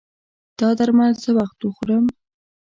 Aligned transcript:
دا 0.59 0.69
درمل 0.79 1.11
څه 1.21 1.29
وخت 1.37 1.57
وخورم؟ 1.61 2.05